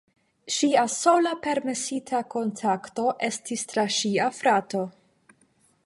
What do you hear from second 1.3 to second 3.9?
permesita kontakto estis tra